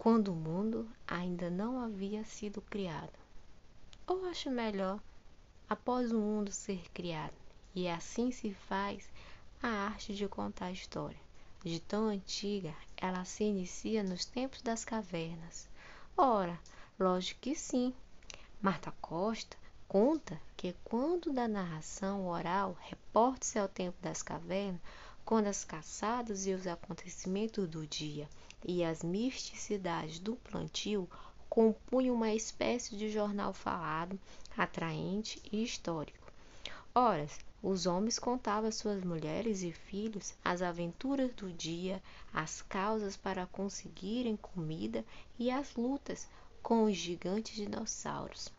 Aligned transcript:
quando 0.00 0.28
o 0.28 0.34
mundo 0.34 0.88
ainda 1.06 1.50
não 1.50 1.78
havia 1.78 2.24
sido 2.24 2.62
criado. 2.62 3.12
Ou 4.06 4.24
acho 4.30 4.50
melhor, 4.50 4.98
após 5.68 6.10
o 6.10 6.18
mundo 6.18 6.50
ser 6.50 6.90
criado. 6.94 7.34
E 7.74 7.86
assim 7.86 8.30
se 8.30 8.54
faz 8.54 9.10
a 9.62 9.68
arte 9.68 10.14
de 10.14 10.26
contar 10.26 10.66
a 10.66 10.72
história. 10.72 11.20
De 11.62 11.78
tão 11.80 12.06
antiga, 12.06 12.74
ela 12.96 13.26
se 13.26 13.44
inicia 13.44 14.02
nos 14.02 14.24
tempos 14.24 14.62
das 14.62 14.86
cavernas. 14.86 15.68
Ora, 16.16 16.58
lógico 16.98 17.40
que 17.42 17.54
sim. 17.54 17.92
Marta 18.62 18.94
Costa 19.02 19.54
conta 19.86 20.40
que 20.56 20.74
quando 20.82 21.30
da 21.30 21.46
narração 21.46 22.26
oral 22.26 22.74
reporte-se 22.88 23.58
ao 23.58 23.68
tempo 23.68 23.98
das 24.00 24.22
cavernas, 24.22 24.80
quando 25.30 25.46
as 25.46 25.62
caçadas 25.62 26.44
e 26.44 26.52
os 26.52 26.66
acontecimentos 26.66 27.68
do 27.68 27.86
dia 27.86 28.28
e 28.64 28.82
as 28.82 29.04
misticidades 29.04 30.18
do 30.18 30.34
plantio 30.34 31.08
compunham 31.48 32.16
uma 32.16 32.34
espécie 32.34 32.96
de 32.96 33.08
jornal 33.08 33.52
falado, 33.52 34.18
atraente 34.56 35.40
e 35.52 35.62
histórico. 35.62 36.32
Ora, 36.92 37.28
os 37.62 37.86
homens 37.86 38.18
contavam 38.18 38.68
às 38.68 38.74
suas 38.74 39.04
mulheres 39.04 39.62
e 39.62 39.70
filhos 39.70 40.34
as 40.44 40.62
aventuras 40.62 41.32
do 41.34 41.52
dia, 41.52 42.02
as 42.34 42.60
causas 42.62 43.16
para 43.16 43.46
conseguirem 43.46 44.36
comida 44.36 45.04
e 45.38 45.48
as 45.48 45.76
lutas 45.76 46.26
com 46.60 46.82
os 46.86 46.96
gigantes 46.96 47.54
dinossauros. 47.54 48.50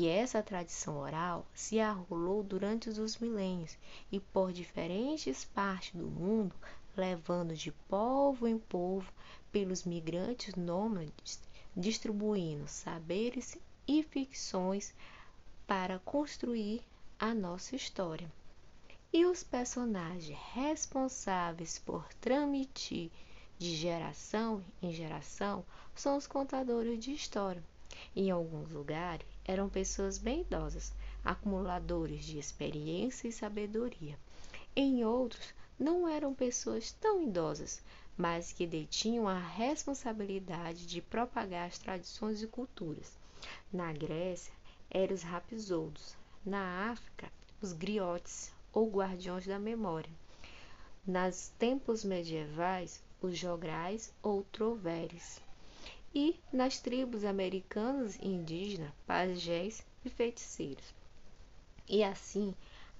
E 0.00 0.06
essa 0.06 0.40
tradição 0.44 0.96
oral 1.00 1.44
se 1.52 1.80
arrolou 1.80 2.44
durante 2.44 2.88
os 2.88 3.18
milênios 3.18 3.76
e 4.12 4.20
por 4.20 4.52
diferentes 4.52 5.44
partes 5.44 5.92
do 5.92 6.06
mundo, 6.06 6.54
levando 6.96 7.52
de 7.52 7.72
povo 7.88 8.46
em 8.46 8.60
povo 8.60 9.12
pelos 9.50 9.82
migrantes 9.82 10.54
nômades, 10.54 11.42
distribuindo 11.76 12.68
saberes 12.68 13.58
e 13.88 14.04
ficções 14.04 14.94
para 15.66 15.98
construir 15.98 16.80
a 17.18 17.34
nossa 17.34 17.74
história. 17.74 18.30
E 19.12 19.26
os 19.26 19.42
personagens 19.42 20.38
responsáveis 20.52 21.76
por 21.76 22.06
transmitir 22.20 23.10
de 23.58 23.74
geração 23.74 24.62
em 24.80 24.92
geração 24.92 25.64
são 25.92 26.16
os 26.16 26.28
contadores 26.28 27.00
de 27.00 27.12
história. 27.12 27.64
Em 28.14 28.30
alguns 28.30 28.70
lugares 28.70 29.26
eram 29.44 29.68
pessoas 29.68 30.18
bem 30.18 30.42
idosas, 30.42 30.92
acumuladores 31.24 32.24
de 32.24 32.38
experiência 32.38 33.28
e 33.28 33.32
sabedoria. 33.32 34.18
Em 34.74 35.04
outros, 35.04 35.54
não 35.78 36.08
eram 36.08 36.34
pessoas 36.34 36.92
tão 36.92 37.22
idosas, 37.22 37.82
mas 38.16 38.52
que 38.52 38.66
detinham 38.66 39.28
a 39.28 39.38
responsabilidade 39.38 40.86
de 40.86 41.00
propagar 41.00 41.68
as 41.68 41.78
tradições 41.78 42.42
e 42.42 42.46
culturas. 42.46 43.16
Na 43.72 43.92
Grécia, 43.92 44.52
eram 44.90 45.14
os 45.14 45.22
rapsoudos, 45.22 46.16
na 46.44 46.90
África, 46.90 47.30
os 47.62 47.72
griotes 47.72 48.52
ou 48.72 48.90
guardiões 48.90 49.46
da 49.46 49.58
memória. 49.58 50.10
Nas 51.06 51.52
tempos 51.58 52.04
medievais, 52.04 53.02
os 53.20 53.38
jograis 53.38 54.12
ou 54.22 54.42
troveres. 54.44 55.40
E 56.14 56.40
nas 56.52 56.78
tribos 56.78 57.24
americanas 57.24 58.16
e 58.16 58.26
indígenas, 58.26 58.92
pajés 59.06 59.84
e 60.04 60.08
feiticeiros. 60.08 60.94
E 61.88 62.02
assim 62.02 62.54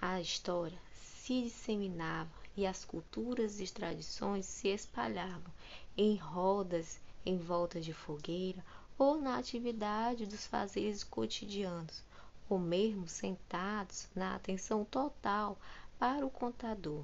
a 0.00 0.20
história 0.20 0.78
se 0.94 1.42
disseminava 1.42 2.30
e 2.56 2.66
as 2.66 2.84
culturas 2.84 3.60
e 3.60 3.66
tradições 3.72 4.46
se 4.46 4.68
espalhavam 4.68 5.52
em 5.96 6.16
rodas 6.16 7.00
em 7.26 7.38
volta 7.38 7.80
de 7.80 7.92
fogueira 7.92 8.64
ou 8.98 9.20
na 9.20 9.38
atividade 9.38 10.26
dos 10.26 10.46
fazeres 10.46 11.02
cotidianos, 11.02 12.02
ou 12.48 12.58
mesmo 12.58 13.08
sentados 13.08 14.08
na 14.14 14.36
atenção 14.36 14.84
total 14.84 15.58
para 15.98 16.24
o 16.24 16.30
contador. 16.30 17.02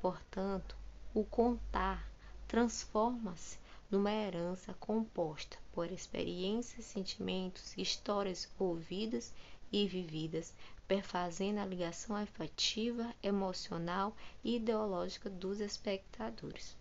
Portanto, 0.00 0.76
o 1.14 1.22
contar 1.24 2.10
transforma-se 2.48 3.59
numa 3.90 4.12
herança 4.12 4.72
composta 4.74 5.58
por 5.72 5.90
experiências, 5.90 6.84
sentimentos, 6.84 7.76
histórias 7.76 8.48
ouvidas 8.58 9.32
e 9.72 9.86
vividas, 9.86 10.54
perfazendo 10.86 11.60
a 11.60 11.66
ligação 11.66 12.14
afetiva, 12.14 13.14
emocional 13.22 14.14
e 14.44 14.56
ideológica 14.56 15.28
dos 15.28 15.60
espectadores. 15.60 16.76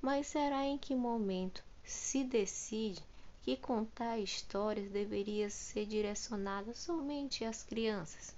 Mas 0.00 0.28
será 0.28 0.64
em 0.64 0.78
que 0.78 0.94
momento 0.94 1.64
se 1.84 2.22
decide 2.24 3.02
que 3.42 3.56
contar 3.56 4.18
histórias 4.18 4.90
deveria 4.90 5.48
ser 5.48 5.86
direcionada 5.86 6.74
somente 6.74 7.44
às 7.44 7.62
crianças. 7.62 8.34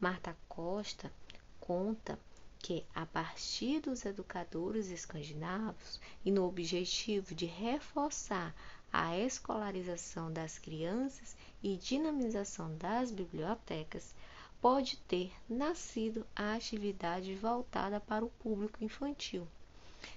Marta 0.00 0.36
Costa 0.48 1.12
conta 1.60 2.18
que, 2.66 2.84
a 2.92 3.06
partir 3.06 3.78
dos 3.78 4.04
educadores 4.04 4.90
escandinavos 4.90 6.00
e 6.24 6.32
no 6.32 6.44
objetivo 6.48 7.32
de 7.32 7.46
reforçar 7.46 8.52
a 8.92 9.16
escolarização 9.16 10.32
das 10.32 10.58
crianças 10.58 11.36
e 11.62 11.76
dinamização 11.76 12.76
das 12.76 13.12
bibliotecas, 13.12 14.12
pode 14.60 14.96
ter 15.06 15.32
nascido 15.48 16.26
a 16.34 16.54
atividade 16.54 17.36
voltada 17.36 18.00
para 18.00 18.24
o 18.24 18.30
público 18.30 18.82
infantil, 18.82 19.46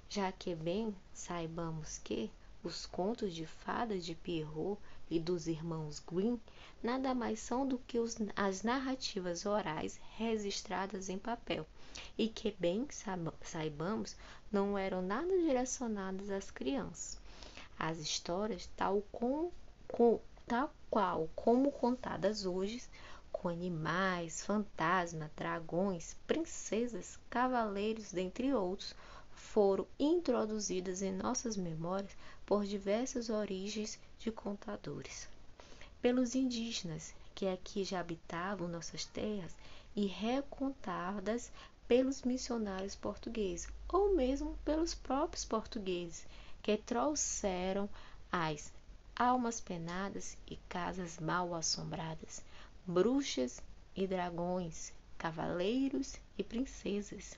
já 0.10 0.31
que 0.31 0.56
bem 0.56 0.96
saibamos 1.14 2.00
que 2.00 2.31
os 2.64 2.86
contos 2.86 3.34
de 3.34 3.46
fadas 3.46 4.06
de 4.06 4.14
Pierrot 4.14 4.80
e 5.09 5.20
dos 5.20 5.47
irmãos 5.47 6.00
Grimm 6.00 6.38
nada 6.84 7.14
mais 7.16 7.40
são 7.40 7.66
do 7.68 7.78
que 7.80 8.00
os, 8.00 8.18
as 8.36 8.64
narrativas 8.64 9.46
orais 9.46 10.00
registradas 10.18 11.09
em 11.09 11.18
papel 11.18 11.66
e 12.18 12.28
que, 12.28 12.56
bem 12.59 12.88
saibamos, 13.42 14.16
não 14.52 14.78
eram 14.78 15.02
nada 15.02 15.38
direcionadas 15.38 16.30
às 16.30 16.52
crianças. 16.52 17.19
As 17.78 17.98
histórias, 18.00 18.69
tal, 18.75 19.02
com, 19.12 19.52
com, 19.88 20.19
tal 20.46 20.74
qual 20.90 21.30
como 21.36 21.72
contadas 21.72 22.46
hoje, 22.46 22.84
com 23.31 23.48
animais, 23.48 24.44
fantasmas, 24.44 25.30
dragões, 25.36 26.16
princesas, 26.28 27.18
cavaleiros, 27.30 28.12
dentre 28.12 28.53
outros, 28.53 28.94
foram 29.39 29.88
introduzidas 29.97 31.01
em 31.01 31.11
nossas 31.11 31.55
memórias 31.55 32.11
por 32.45 32.66
diversas 32.66 33.29
origens 33.29 33.97
de 34.19 34.31
contadores. 34.31 35.27
Pelos 36.01 36.35
indígenas 36.35 37.13
que 37.33 37.47
aqui 37.47 37.83
já 37.83 38.01
habitavam 38.01 38.67
nossas 38.67 39.05
terras 39.05 39.55
e 39.95 40.05
recontadas 40.05 41.51
pelos 41.88 42.22
missionários 42.22 42.95
portugueses 42.95 43.67
ou 43.88 44.13
mesmo 44.13 44.57
pelos 44.63 44.94
próprios 44.94 45.45
portugueses 45.45 46.27
que 46.61 46.77
trouxeram 46.77 47.89
as 48.31 48.71
almas 49.16 49.59
penadas 49.59 50.38
e 50.47 50.57
casas 50.67 51.17
mal 51.17 51.56
assombradas, 51.56 52.44
bruxas 52.85 53.61
e 53.95 54.06
dragões, 54.06 54.94
cavaleiros 55.17 56.16
e 56.38 56.44
princesas. 56.44 57.38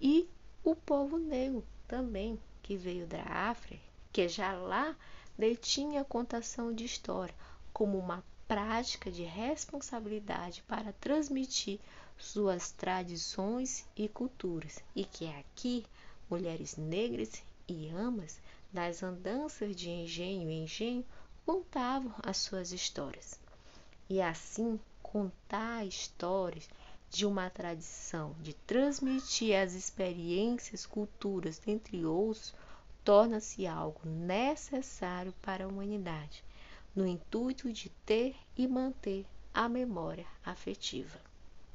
E 0.00 0.28
o 0.66 0.74
povo 0.74 1.16
negro 1.16 1.64
também, 1.86 2.36
que 2.60 2.76
veio 2.76 3.06
da 3.06 3.22
África, 3.22 3.80
que 4.12 4.28
já 4.28 4.52
lá 4.52 4.96
detinha 5.38 6.00
a 6.00 6.04
contação 6.04 6.74
de 6.74 6.84
história 6.84 7.34
como 7.72 7.96
uma 7.96 8.24
prática 8.48 9.08
de 9.08 9.22
responsabilidade 9.22 10.64
para 10.66 10.92
transmitir 10.94 11.78
suas 12.18 12.72
tradições 12.72 13.86
e 13.96 14.08
culturas, 14.08 14.82
e 14.96 15.04
que 15.04 15.28
aqui 15.28 15.86
mulheres 16.28 16.76
negras 16.76 17.40
e 17.68 17.88
amas 17.90 18.40
das 18.72 19.04
andanças 19.04 19.76
de 19.76 19.88
engenho 19.88 20.50
em 20.50 20.64
engenho 20.64 21.06
contavam 21.44 22.12
as 22.24 22.38
suas 22.38 22.72
histórias. 22.72 23.38
E 24.10 24.20
assim 24.20 24.80
contar 25.00 25.86
histórias 25.86 26.68
de 27.10 27.24
uma 27.24 27.48
tradição 27.48 28.34
de 28.40 28.52
transmitir 28.52 29.56
as 29.56 29.74
experiências, 29.74 30.84
culturas, 30.84 31.60
entre 31.66 32.04
outros, 32.04 32.54
torna-se 33.04 33.66
algo 33.66 34.00
necessário 34.04 35.32
para 35.40 35.64
a 35.64 35.68
humanidade, 35.68 36.44
no 36.94 37.06
intuito 37.06 37.72
de 37.72 37.88
ter 38.04 38.34
e 38.56 38.66
manter 38.66 39.24
a 39.54 39.68
memória 39.68 40.26
afetiva. 40.44 41.25